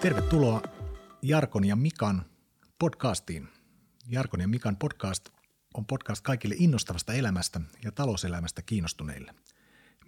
[0.00, 0.62] Tervetuloa
[1.22, 2.24] Jarkon ja Mikan
[2.78, 3.48] podcastiin.
[4.08, 5.28] Jarkon ja Mikan podcast
[5.74, 9.34] on podcast kaikille innostavasta elämästä ja talouselämästä kiinnostuneille.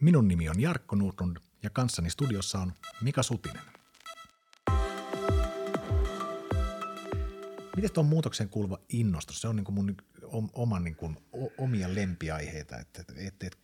[0.01, 3.63] Minun nimi on Jarkko Nordlund ja kanssani studiossa on Mika Sutinen.
[7.77, 9.41] Miten tuon muutokseen kuuluva innostus?
[9.41, 9.97] Se on niin kuin mun
[10.53, 11.17] oman niin kuin,
[11.59, 12.79] omia lempiaiheita.
[12.79, 13.59] Että, että, että,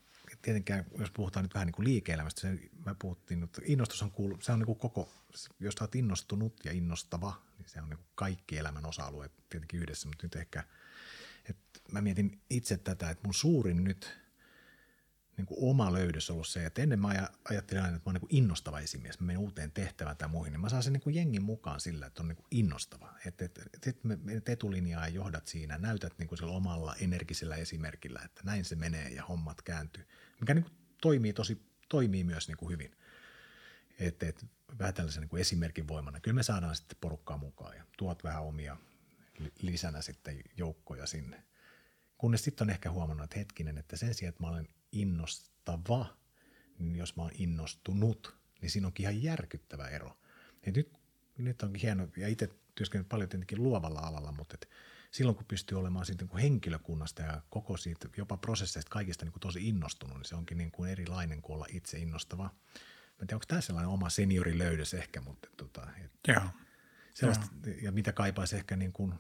[0.44, 4.38] tietenkään, jos puhutaan nyt vähän niin kuin liike-elämästä, se, mä puhuttiin, että innostus on, kuulu,
[4.40, 5.12] se on niin kuin koko,
[5.60, 10.08] jos olet innostunut ja innostava, niin se on niin kuin kaikki elämän osa-alueet tietenkin yhdessä,
[10.08, 10.64] mutta nyt ehkä,
[11.50, 14.24] että mä mietin itse tätä, että mun suurin nyt
[15.36, 18.42] niin kuin oma löydös ollut se, että ennen mä ajattelin aina, että mä oon niin
[18.42, 21.42] innostava esimies, mä menen uuteen tehtävään tai muihin, niin mä saan sen niin kuin jengin
[21.42, 23.14] mukaan sillä, että on niin kuin innostava.
[23.26, 27.56] Että, että, että sitten menet etulinjaa ja johdat siinä, näytät niin kuin sillä omalla energisellä
[27.56, 30.06] esimerkillä, että näin se menee ja hommat kääntyy,
[30.44, 32.96] mikä niin kuin toimii tosi, toimii myös niin kuin hyvin.
[33.98, 34.46] Että, että
[34.78, 36.20] vähän tällaisen niin kuin esimerkin voimana.
[36.20, 38.76] Kyllä me saadaan sitten porukkaa mukaan ja tuot vähän omia
[39.60, 41.42] lisänä sitten joukkoja sinne.
[42.18, 46.16] Kunnes sitten on ehkä huomannut, että hetkinen, että sen sijaan, että mä olen innostava,
[46.78, 50.18] niin jos mä oon innostunut, niin siinä onkin ihan järkyttävä ero.
[50.66, 50.98] Ja nyt,
[51.38, 54.68] nyt onkin hieno, ja itse työskennellyt paljon tietenkin luovalla alalla, mutta et
[55.14, 59.40] silloin kun pystyy olemaan siitä niin henkilökunnasta ja koko siitä jopa prosesseista kaikista niin kuin
[59.40, 62.42] tosi innostunut, niin se onkin niin kuin erilainen kuin olla itse innostava.
[62.42, 62.50] Mä
[63.20, 66.42] en tiedä, onko tämä sellainen oma seniorilöydös ehkä, mutta tota, et, Joo.
[67.14, 67.46] Sellaista,
[67.82, 69.14] ja mitä kaipaisi ehkä niin kuin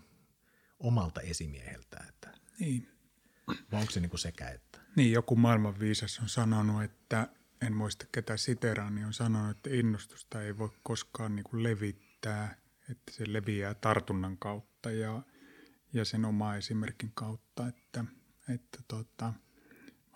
[0.78, 2.04] omalta esimieheltä.
[2.08, 2.88] Että, niin.
[3.72, 4.80] Vai onko se niin kuin sekä että?
[4.96, 7.28] Niin, joku maailmanviisas on sanonut, että
[7.62, 12.56] en muista ketä siteraan, niin on sanonut, että innostusta ei voi koskaan niin kuin levittää,
[12.90, 15.22] että se leviää tartunnan kautta ja,
[15.94, 18.04] ja sen oma esimerkin kautta, että,
[18.48, 19.32] että tota,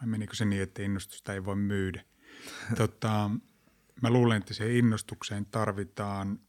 [0.01, 2.05] vai menikö se niin, että innostusta ei voi myydä.
[2.77, 3.31] tota,
[4.03, 6.41] mä luulen, että se innostukseen tarvitaan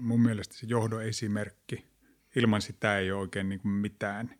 [0.00, 1.86] mun mielestä se johdon esimerkki.
[2.36, 4.34] Ilman sitä ei ole oikein niin kuin mitään.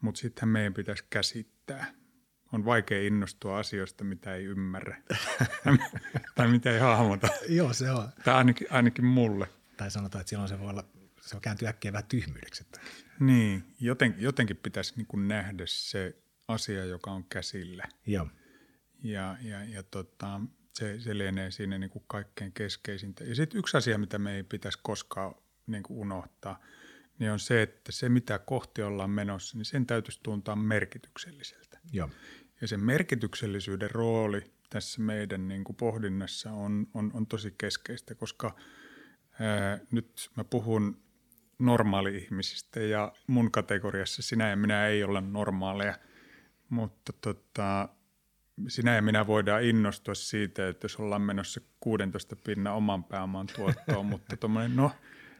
[0.00, 1.94] Mutta sittenhän meidän pitäisi käsittää
[2.54, 5.02] on vaikea innostua asioista, mitä ei ymmärrä
[6.34, 7.28] tai mitä ei hahmota.
[7.48, 8.08] Joo, se on.
[8.24, 9.48] Tai ainakin, ainakin mulle.
[9.76, 10.84] Tai sanotaan, että silloin se voi olla,
[11.28, 12.66] se on kääntyä äkkiä vähän tyhmyydeksi.
[13.20, 16.16] Niin, joten, jotenkin pitäisi niin kuin nähdä se
[16.48, 17.84] asia, joka on käsillä.
[18.06, 18.28] Joo.
[19.02, 20.40] Ja, ja, ja tota,
[20.72, 23.24] se, se lienee siinä niin kuin kaikkein keskeisintä.
[23.24, 25.34] Ja sitten yksi asia, mitä me ei pitäisi koskaan
[25.66, 26.62] niin kuin unohtaa,
[27.18, 31.78] niin on se, että se mitä kohti ollaan menossa, niin sen täytyisi tuntaa merkitykselliseltä.
[31.92, 32.10] Joo.
[32.60, 38.56] Ja sen merkityksellisyyden rooli tässä meidän niin kuin pohdinnassa on, on, on tosi keskeistä, koska
[39.40, 41.03] ää, nyt mä puhun
[41.58, 45.98] normaali-ihmisistä ja mun kategoriassa sinä ja minä ei olla normaaleja,
[46.68, 47.88] mutta tota,
[48.68, 54.06] sinä ja minä voidaan innostua siitä, että jos ollaan menossa 16 pinnan oman pääoman tuottoon,
[54.30, 54.36] mutta
[54.74, 54.90] no,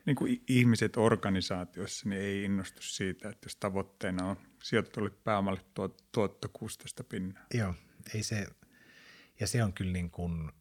[0.06, 6.04] niin kuin ihmiset organisaatiossa niin ei innostu siitä, että jos tavoitteena on sijoitetulle pääomalle tuot,
[6.12, 7.46] tuotto 16 pinnaa.
[7.54, 7.75] Joo,
[8.14, 8.46] ei se,
[9.41, 10.52] ja se on kyllä niin kuin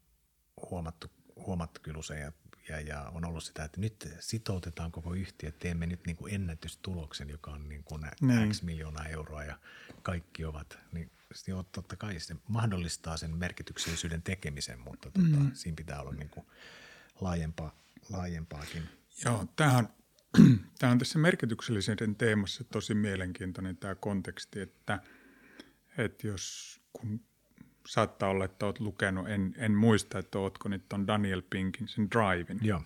[0.72, 2.32] huomattu, huomattu kyllä usein ja,
[2.70, 7.30] ja, ja, on ollut sitä, että nyt sitoutetaan koko yhtiö, teemme nyt niin kuin ennätystuloksen,
[7.30, 8.52] joka on niin kuin niin.
[8.52, 9.60] X miljoonaa euroa ja
[10.02, 11.12] kaikki ovat, niin
[11.48, 15.52] joo, totta kai se mahdollistaa sen merkityksellisyyden tekemisen, mutta tota, mm.
[15.54, 16.46] siinä pitää olla niin kuin
[17.22, 17.76] laajempaa,
[18.10, 18.84] laajempaakin–
[19.26, 19.90] Joo, tämähän,
[20.80, 25.00] tämä on tässä merkityksellisyyden teemassa tosi mielenkiintoinen tämä konteksti, että,
[25.98, 27.26] että jos kun
[27.88, 32.08] saattaa olla, että olet lukenut, en, en muista, että oletko nyt on Daniel Pinkin sen
[32.12, 32.60] Drivein.
[32.62, 32.82] Joo.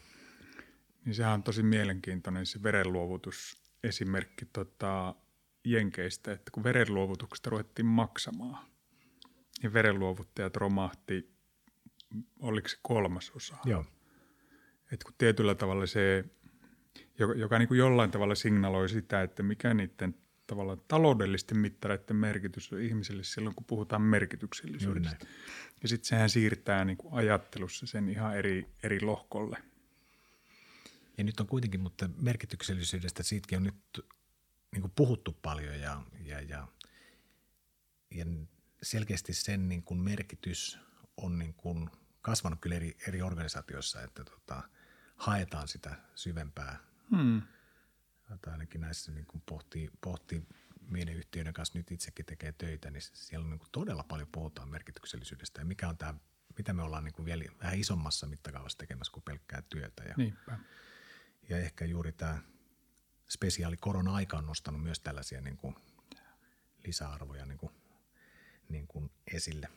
[1.06, 5.16] Niin sehän on tosi mielenkiintoinen se verenluovutusesimerkki tota,
[5.63, 8.66] Jenkeistä, että kun verenluovutuksesta ruvettiin maksamaan,
[9.62, 11.31] niin verenluovuttajat romahti,
[12.40, 13.58] oliko se kolmasosa?
[13.66, 13.85] Joo.
[14.91, 16.25] Että kun tietyllä tavalla se,
[17.19, 20.16] joka, joka niin kuin jollain tavalla signaloi sitä, että mikä niiden
[20.47, 25.25] tavallaan taloudellisten mittareiden merkitys on ihmisille silloin, kun puhutaan merkityksellisyydestä.
[25.84, 29.58] Ja sitten sehän siirtää niin kuin ajattelussa sen ihan eri, eri lohkolle.
[31.17, 34.05] Ja nyt on kuitenkin, mutta merkityksellisyydestä siitäkin on nyt
[34.72, 36.67] niin kuin puhuttu paljon ja, ja, ja,
[38.11, 38.26] ja
[38.84, 40.79] selkeästi sen niin kuin merkitys
[41.17, 41.90] on niin kuin
[42.22, 44.64] kasvanut kyllä eri, eri organisaatioissa, että tota,
[45.16, 46.79] haetaan sitä syvempää.
[47.16, 47.41] Hmm.
[48.28, 50.47] Tai ainakin näissä niin kun pohtii, pohtii
[50.90, 54.70] meidän yhtiöiden kanssa nyt itsekin tekee töitä, niin siellä on niin kuin todella paljon puhutaan
[54.70, 56.14] merkityksellisyydestä ja mikä on tämä,
[56.58, 60.03] mitä me ollaan niin kuin vielä vähän isommassa mittakaavassa tekemässä kuin pelkkää työtä.
[60.03, 60.59] Ja, Niinpä.
[61.50, 62.41] ja ehkä juuri tämä
[63.29, 65.76] spesiaali korona-aika on nostanut myös tällaisia niin kuin
[66.85, 67.72] lisäarvoja niin kuin,
[68.70, 69.70] niin kuin esille.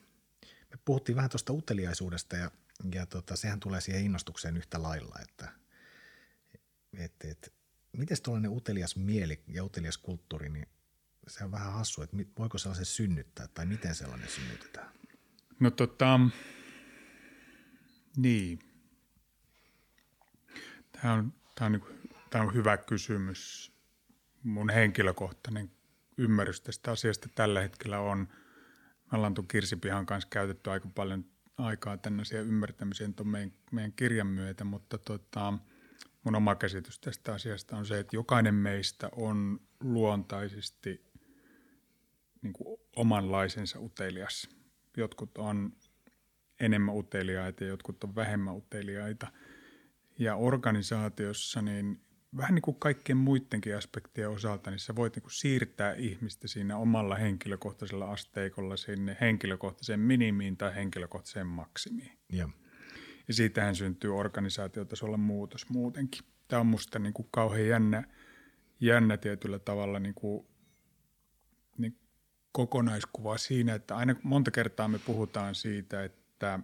[0.71, 2.51] Me puhuttiin vähän tuosta uteliaisuudesta ja
[2.95, 5.53] ja tota, sehän tulee siihen innostukseen yhtä lailla, että
[6.93, 7.55] et, et,
[7.93, 10.67] miten tuollainen utelias mieli ja utelias kulttuuri, niin
[11.29, 14.91] se on vähän hassu, että voiko sellaisen synnyttää tai miten sellainen synnytetään?
[15.61, 16.21] No tota,
[18.17, 18.59] niin.
[20.93, 23.73] Tämä on, tämä on, niin tämä on hyvä kysymys.
[24.43, 25.71] Mun henkilökohtainen
[26.19, 28.29] ymmärrys tästä asiasta tällä hetkellä on,
[29.13, 31.25] me ollaan tuon Kirsipihan kanssa käytetty aika paljon
[31.59, 35.53] aikaa tänne ymmärtämiseen tuon meidän, meidän kirjan myötä, mutta tota,
[36.25, 41.05] mun oma käsitys tästä asiasta on se, että jokainen meistä on luontaisesti
[42.43, 44.49] niin kuin omanlaisensa utelias.
[44.97, 45.73] Jotkut on
[46.61, 49.27] enemmän uteliaita ja jotkut on vähemmän uteliaita.
[50.19, 52.01] Ja organisaatiossa niin
[52.37, 56.77] vähän niin kuin kaikkien muidenkin aspektien osalta, niin sä voit niin kuin siirtää ihmistä siinä
[56.77, 62.19] omalla henkilökohtaisella asteikolla sinne henkilökohtaiseen minimiin tai henkilökohtaiseen maksimiin.
[62.33, 62.49] Ja,
[63.31, 66.25] ja siitähän syntyy organisaatiotasolla muutos muutenkin.
[66.49, 68.05] Tämä on musta niin kuin kauhean jännä,
[68.81, 70.47] jännä tietyllä tavalla niin kuin,
[71.79, 71.99] niin
[72.53, 76.61] kokonaiskuva siinä, että aina monta kertaa me puhutaan siitä, että,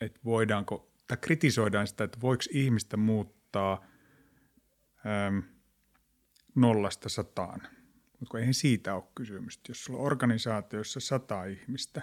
[0.00, 3.82] että voidaanko, tai kritisoidaan sitä, että voiko ihmistä muuttaa–
[5.06, 5.42] äm,
[6.54, 7.62] nollasta sataan.
[8.20, 9.60] Mutta eihän siitä ole kysymys.
[9.68, 12.02] Jos sulla on organisaatiossa sata ihmistä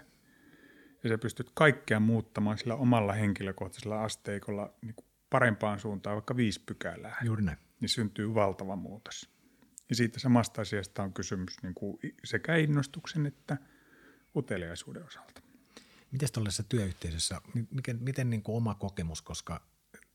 [1.04, 6.64] ja sä pystyt kaikkea muuttamaan sillä omalla henkilökohtaisella asteikolla niin kuin parempaan suuntaan, vaikka viisi
[6.66, 7.58] pykälää, Juuri näin.
[7.80, 9.30] niin syntyy valtava muutos.
[9.90, 13.58] Ja siitä samasta asiasta on kysymys niin kuin sekä innostuksen että
[14.36, 15.42] uteliaisuuden osalta.
[16.12, 17.42] Miten tuollaisessa työyhteisössä,
[17.72, 19.62] miten, miten niin kuin oma kokemus, koska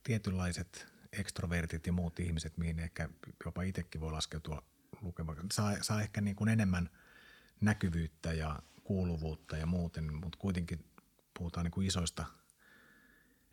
[0.02, 3.08] tietynlaiset ekstrovertit ja muut ihmiset, mihin ehkä
[3.44, 4.62] jopa itsekin voi laskeutua
[5.00, 5.46] lukemaan.
[5.52, 6.90] Saa, saa ehkä niin kuin enemmän
[7.60, 10.84] näkyvyyttä ja kuuluvuutta ja muuten, mutta kuitenkin
[11.38, 12.24] puhutaan niin kuin isoista,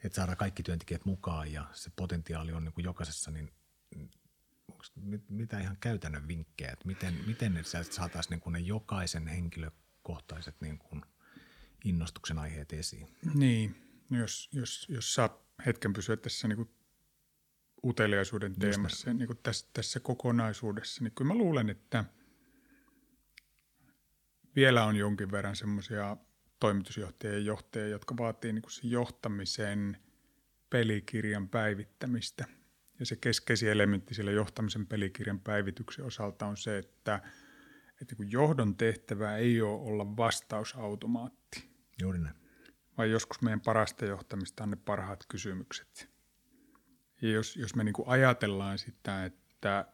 [0.04, 3.52] että saada kaikki työntekijät mukaan ja se potentiaali on niin kuin jokaisessa, niin
[4.68, 4.84] onko
[5.30, 7.60] mitä ihan käytännön vinkkejä, että miten, miten
[7.90, 11.02] saataisiin niin kuin ne jokaisen henkilökohtaiset niin kuin
[11.86, 13.08] innostuksen aiheet esiin?
[13.34, 13.76] Niin,
[14.10, 16.70] jos, jos, jos saa hetken pysyä tässä niin kuin
[17.84, 22.06] uteliaisuuden teemassa niin kuin tässä, tässä kokonaisuudessa, niin kyllä mä luulen, että
[24.56, 26.18] vielä on jonkin verran semmoisia
[26.60, 29.98] toimitusjohtajia ja johtajia, jotka vaatii niin kuin sen johtamisen
[30.70, 32.46] pelikirjan päivittämistä.
[33.00, 37.22] Ja se keskeisin elementti sillä johtamisen pelikirjan päivityksen osalta on se, että,
[38.02, 41.70] että kun johdon tehtävä ei ole olla vastausautomaatti.
[42.02, 42.36] Juuri näin.
[42.98, 46.10] Vaan joskus meidän parasta johtamista on ne parhaat kysymykset–
[47.22, 49.86] ja jos, jos me niin kuin ajatellaan sitä, että,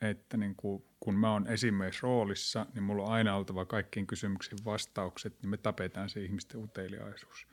[0.00, 5.42] että niin kuin, kun mä oon esimiesroolissa, niin mulla on aina oltava kaikkiin kysymyksiin vastaukset,
[5.42, 7.46] niin me tapetaan se ihmisten uteliaisuus.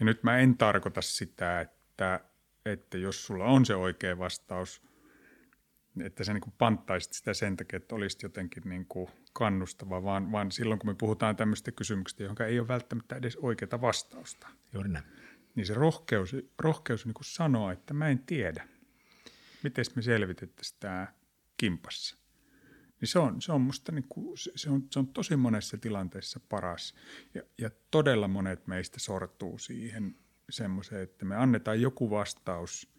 [0.00, 2.20] Ja nyt mä en tarkoita sitä, että,
[2.64, 4.82] että jos sulla on se oikea vastaus,
[6.00, 10.32] että sä niin kuin panttaisit sitä sen takia, että olisit jotenkin niin kuin kannustava, vaan,
[10.32, 14.46] vaan silloin kun me puhutaan tämmöistä kysymyksistä, johon ei ole välttämättä edes oikeaa vastausta.
[14.72, 15.04] Juuri näin
[15.54, 18.68] niin se rohkeus, rohkeus niin kuin sanoa, että mä en tiedä,
[19.62, 21.12] miten me selvitettäisiin tämä
[21.56, 22.16] kimpassa.
[23.00, 26.40] Niin se on, se on musta niin kuin, se on, se on tosi monessa tilanteessa
[26.48, 26.94] paras.
[27.34, 30.16] Ja, ja todella monet meistä sortuu siihen
[30.50, 32.94] semmoiseen, että me annetaan joku vastaus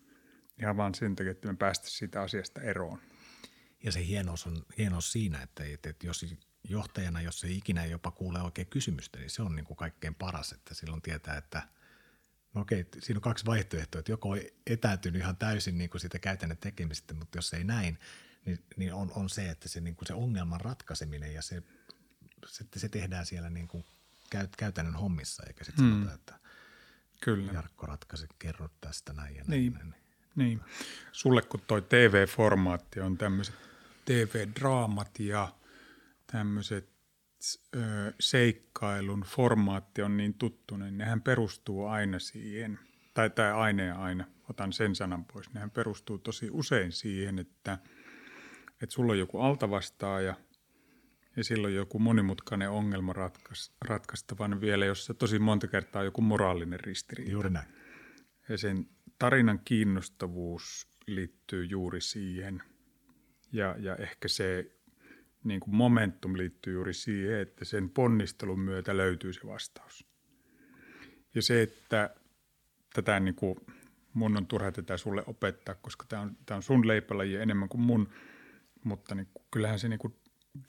[0.62, 3.00] ihan vaan sen takia, että me päästä siitä asiasta eroon.
[3.84, 6.36] Ja se hienous on hienous siinä, että, että, että jos
[6.70, 10.52] johtajana, jos ei ikinä jopa kuule oikein kysymystä, niin se on niin kuin kaikkein paras,
[10.52, 11.62] että silloin tietää, että–
[12.56, 16.20] no okei, siinä on kaksi vaihtoehtoa, että joko on etääntynyt ihan täysin niin kuin sitä
[16.20, 18.00] käytännön tekemistä, mutta jos ei näin,
[18.46, 21.64] niin, niin on, on se, että se, niin kuin se ongelman ratkaiseminen ja se,
[22.48, 23.86] se, se tehdään siellä niin kuin
[24.58, 25.94] käytännön hommissa, eikä sitten hmm.
[25.94, 26.40] sanota, että
[27.22, 27.52] Kyllä.
[27.54, 29.62] Jarkko ratkaisi, kerro tästä näin ja näin.
[29.62, 29.74] Niin.
[29.74, 29.96] näin.
[30.36, 30.62] Niin.
[31.12, 33.56] Sulle kun toi TV-formaatti on tämmöiset
[34.06, 35.54] TV-draamat ja
[36.32, 36.90] tämmöiset
[38.20, 42.80] seikkailun formaatti on niin tuttu, niin nehän perustuu aina siihen,
[43.14, 47.78] tai tämä aine aina, otan sen sanan pois, nehän perustuu tosi usein siihen, että,
[48.82, 50.36] että sulla on joku altavastaaja
[51.36, 56.80] ja silloin joku monimutkainen ongelma ratkaist, ratkaistavan vielä, jossa tosi monta kertaa on joku moraalinen
[56.80, 57.32] ristiriita.
[57.32, 57.68] Juuri näin.
[58.50, 58.90] Ja sen
[59.20, 62.64] tarinan kiinnostavuus liittyy juuri siihen.
[63.52, 64.72] Ja, ja ehkä se
[65.44, 70.08] niin kuin momentum liittyy juuri siihen, että sen ponnistelun myötä löytyy se vastaus.
[71.36, 72.16] Ja se, että
[72.94, 73.60] tätä niin kuin,
[74.14, 77.82] mun on turha tätä sulle opettaa, koska tämä on, tämä on sun leipälaji enemmän kuin
[77.82, 78.10] mun,
[78.86, 80.16] mutta niin, kyllähän se niin kuin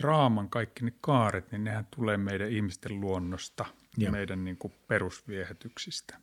[0.03, 3.65] draaman kaikki ne kaaret, niin nehän tulee meidän ihmisten luonnosta
[3.97, 6.21] ja meidän niin kuin perusviehätyksistä.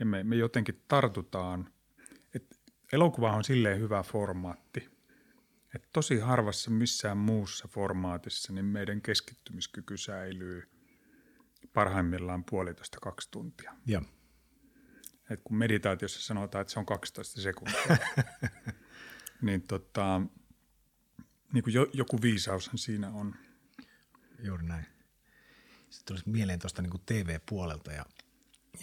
[0.00, 1.72] ja me, me jotenkin tartutaan.
[2.34, 2.60] Et
[2.92, 4.88] elokuva on silleen hyvä formaatti,
[5.74, 10.68] että tosi harvassa missään muussa formaatissa niin meidän keskittymiskyky säilyy
[11.72, 13.74] parhaimmillaan puolitoista kaksi tuntia.
[13.86, 14.02] Joo.
[15.30, 17.96] Et kun meditaatiossa sanotaan, että se on 12 sekuntia,
[19.42, 20.22] niin tota,
[21.52, 23.34] niin kuin jo, joku viisaushan siinä on.
[24.38, 24.86] Juuri näin.
[25.90, 28.04] Sitten tulisi mieleen tuosta niin TV-puolelta ja,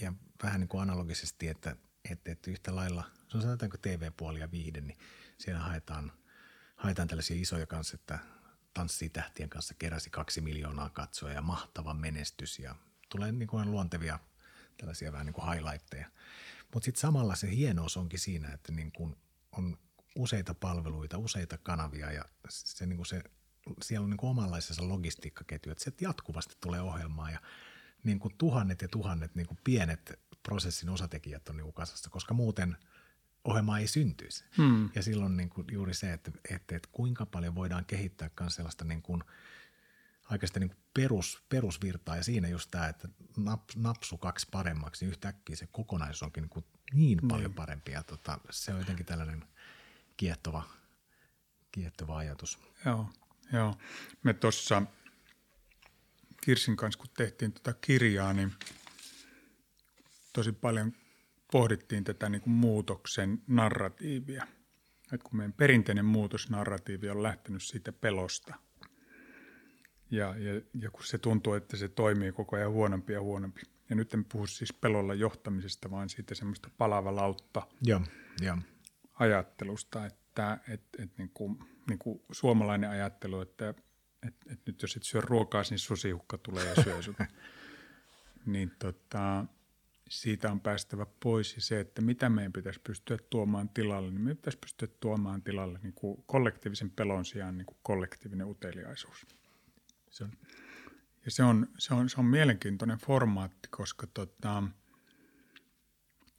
[0.02, 1.76] ja vähän niin kuin analogisesti, että,
[2.12, 4.98] että, että yhtä lailla, sanotaanko TV-puoli ja viihde, niin
[5.38, 6.12] siellä haetaan,
[6.76, 8.20] haetaan tällaisia isoja kanssa, että
[8.74, 12.76] tanssii tähtien kanssa keräsi kaksi miljoonaa katsoa ja mahtava menestys ja
[13.10, 14.20] tulee niin kuin luontevia
[14.78, 16.08] tällaisia vähän niin kuin highlightteja.
[16.74, 19.18] Mutta sitten samalla se hienous onkin siinä, että niin kuin
[19.52, 19.78] on
[20.18, 23.24] useita palveluita, useita kanavia ja se, niin kuin se,
[23.82, 27.40] siellä on niin kuin omanlaisensa logistiikkaketju, että se jatkuvasti tulee ohjelmaa ja
[28.04, 32.34] niin kuin tuhannet ja tuhannet niin kuin pienet prosessin osatekijät on niin kuin kasassa, koska
[32.34, 32.78] muuten
[33.44, 34.46] ohjelma ei syntyisi.
[34.58, 34.90] Hmm.
[34.96, 38.86] Ja silloin niin kuin juuri se, että, että, että kuinka paljon voidaan kehittää myös sellaista
[38.86, 39.24] niin kuin–
[40.30, 45.56] aikaista niin perus, perusvirtaa ja siinä just tämä, että nap, napsu kaksi paremmaksi, niin yhtäkkiä
[45.56, 49.46] se kokonaisuus onkin niin, kuin niin paljon parempi ja tota, se on jotenkin tällainen
[50.18, 50.64] kiehtova,
[51.72, 52.60] kiehtova ajatus.
[52.86, 53.10] Joo,
[53.54, 53.76] joo.
[54.24, 54.82] Me tuossa
[56.42, 58.54] Kirsin kanssa, kun tehtiin tuota kirjaa, niin
[60.34, 60.94] tosi paljon
[61.52, 64.48] pohdittiin tätä niin kuin muutoksen narratiivia.
[65.14, 68.56] Et kun meidän perinteinen muutosnarratiivi on lähtenyt siitä pelosta–
[70.12, 73.62] ja, ja, ja kun se tuntuu, että se toimii koko ajan huonompi ja huonompi.
[73.90, 78.02] Ja nyt en puhu siis pelolla johtamisesta, vaan siitä semmoista palavalautta ja,
[78.42, 78.58] ja.
[79.20, 81.60] Ajattelusta, että et, et niin kuin,
[81.90, 83.74] niin kuin suomalainen ajattelu, että
[84.28, 87.16] et, et nyt jos et syö ruokaa, niin susihukka tulee ja syö sut.
[88.46, 89.46] niin tota,
[90.10, 94.38] siitä on päästävä pois ja se, että mitä meidän pitäisi pystyä tuomaan tilalle, niin meidän
[94.38, 99.26] pitäisi pystyä tuomaan tilalle niin kuin kollektiivisen pelon sijaan niin kuin kollektiivinen uteliaisuus.
[100.10, 100.32] Se on.
[101.26, 104.64] Ja se on, se on, se on mielenkiintoinen formaatti, koska tota,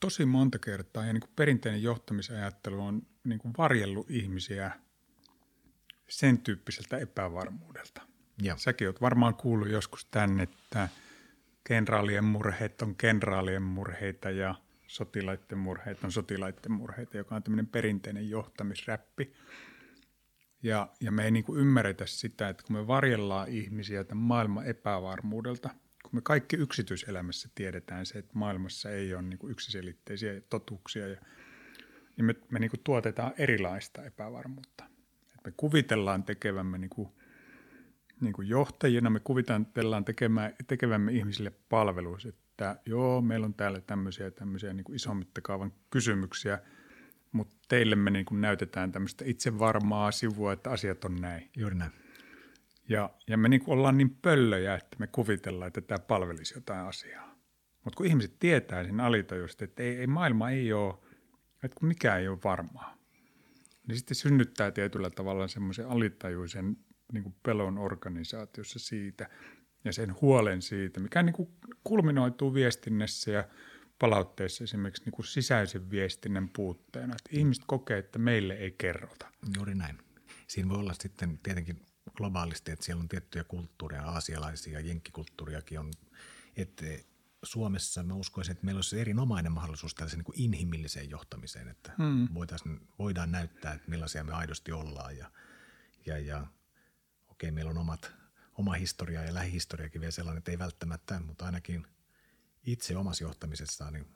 [0.00, 4.70] tosi monta kertaa ja niin kuin perinteinen johtamisajattelu on niin kuin varjellut ihmisiä
[6.08, 8.02] sen tyyppiseltä epävarmuudelta.
[8.42, 8.56] Ja.
[8.56, 10.88] Säkin oot varmaan kuullut joskus tänne, että
[11.64, 14.54] kenraalien murheet on kenraalien murheita ja
[14.86, 19.32] sotilaiden murheet on sotilaiden murheita, joka on tämmöinen perinteinen johtamisräppi.
[20.62, 24.66] Ja, ja me ei niin kuin ymmärretä sitä, että kun me varjellaan ihmisiä tämän maailman
[24.66, 25.70] epävarmuudelta,
[26.02, 31.16] kun me kaikki yksityiselämässä tiedetään se, että maailmassa ei ole niin kuin yksiselitteisiä totuuksia, ja,
[32.16, 34.84] niin me, me niin kuin tuotetaan erilaista epävarmuutta.
[35.38, 37.08] Et me kuvitellaan tekevämme niin kuin,
[38.20, 44.30] niin kuin johtajina, me kuvitellaan tekemään, tekevämme ihmisille palvelus, että joo, meillä on täällä tämmöisiä,
[44.30, 46.58] tämmöisiä niin kuin ison mittakaavan kysymyksiä–
[47.32, 51.50] mutta teille me niin kuin näytetään tämmöistä itsevarmaa sivua, että asiat on näin.
[51.56, 51.92] Juuri näin.
[52.88, 57.38] Ja, ja me niin ollaan niin pöllöjä, että me kuvitellaan, että tämä palvelisi jotain asiaa.
[57.84, 60.94] Mutta kun ihmiset tietää siinä alitajuisesti, että ei, ei, maailma ei ole,
[61.64, 62.98] että kun mikään ei ole varmaa,
[63.86, 66.76] niin sitten synnyttää tietyllä tavalla semmoisen alitajuisen
[67.12, 69.28] niin pelon organisaatiossa siitä
[69.84, 71.48] ja sen huolen siitä, mikä niin kuin
[71.84, 73.44] kulminoituu viestinnässä ja
[73.98, 79.26] palautteissa esimerkiksi niin kuin sisäisen viestinnän puutteena, että ihmiset kokee, että meille ei kerrota.
[79.56, 79.98] Juuri näin.
[80.46, 85.90] Siinä voi olla sitten tietenkin globaalisti, että siellä on tiettyjä kulttuureja, aasialaisia, jenkkikulttuuriakin on,
[86.56, 86.84] että
[87.42, 92.28] Suomessa mä uskoisin, että meillä olisi erinomainen mahdollisuus tällaiseen niin inhimilliseen johtamiseen, että hmm.
[92.98, 95.30] voidaan näyttää, että millaisia me aidosti ollaan ja,
[96.06, 96.46] ja, ja
[97.28, 98.12] okei, meillä on omat,
[98.54, 101.86] oma historia ja lähihistoriakin vielä sellainen, että ei välttämättä, mutta ainakin–
[102.72, 104.06] itse omassa johtamisessaan, niin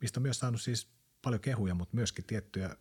[0.00, 0.88] mistä on myös saanut siis
[1.22, 2.76] paljon kehuja, mutta myöskin tiettyjä,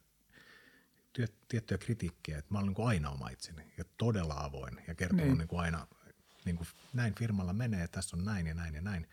[1.47, 5.37] tiettyjä kritiikkiä, että mä olen niin aina oma itseni ja todella avoin ja kertonut niin.
[5.37, 5.87] Niin kuin aina,
[6.45, 9.07] niin kuin näin firmalla menee, tässä on näin ja näin ja näin.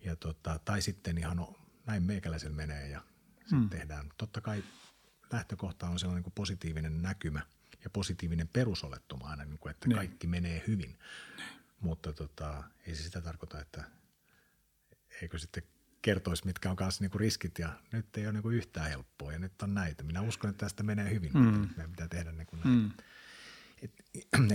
[0.00, 1.54] Ja tota, tai sitten ihan no,
[1.86, 3.02] näin meikäläisellä menee ja
[3.50, 3.68] hmm.
[3.68, 4.08] tehdään.
[4.16, 4.64] Totta kai
[5.32, 7.42] lähtökohta on sellainen niin kuin positiivinen näkymä
[7.84, 9.96] ja positiivinen perusolettuma aina, niin kuin, että niin.
[9.96, 10.98] kaikki menee hyvin.
[11.36, 11.46] Niin.
[11.80, 13.84] Mutta tota, ei se sitä tarkoita, että
[15.22, 15.62] eikö sitten
[16.06, 19.62] kertoisi, mitkä on kanssa niinku riskit ja nyt ei ole niinku yhtään helppoa ja nyt
[19.62, 20.04] on näitä.
[20.04, 21.40] Minä uskon, että tästä menee hyvin, mm.
[21.40, 22.78] mutta meidän pitää tehdä niinku näin.
[22.78, 22.90] Mm.
[23.82, 23.92] Et,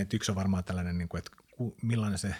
[0.00, 1.30] et yksi on varmaan tällainen, niinku, että
[1.82, 2.34] millainen, se,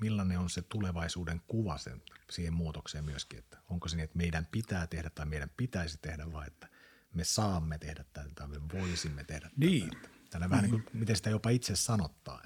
[0.00, 4.46] millainen on se tulevaisuuden kuva sen, siihen muutokseen myöskin, että onko se niin, että meidän
[4.50, 6.68] pitää tehdä tai meidän pitäisi tehdä vai että
[7.14, 9.90] me saamme tehdä tätä tai me voisimme tehdä niin.
[9.90, 10.08] tätä.
[10.30, 10.50] Tällä niin.
[10.50, 12.41] vähän niin kuin, miten sitä jopa itse sanottaa.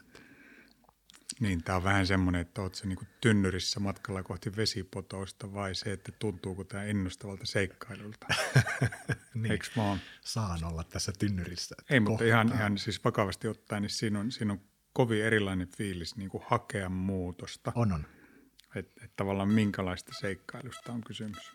[1.40, 6.12] Niin, tämä on vähän semmoinen, että oletko niinku tynnyrissä matkalla kohti vesipotousta vai se, että
[6.12, 8.26] tuntuuko tämä innostavalta seikkailulta.
[9.34, 9.58] niin.
[10.20, 11.76] Saan olla tässä tynnyrissä.
[11.90, 14.60] Ei, mutta ihan, ihan siis vakavasti ottaen, niin siinä on, siinä on
[14.92, 17.72] kovin erilainen fiilis niin kuin hakea muutosta.
[17.74, 18.06] On, on.
[18.74, 21.52] Että et tavallaan minkälaista seikkailusta on kysymys.